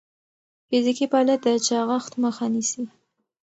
فزیکي 0.67 1.05
فعالیت 1.11 1.41
د 1.43 1.47
چاغښت 1.67 2.13
مخه 2.23 2.45
نیسي. 2.53 2.83